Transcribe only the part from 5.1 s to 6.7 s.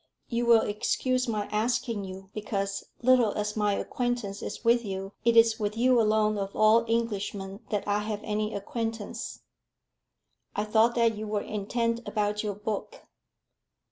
it is with you alone of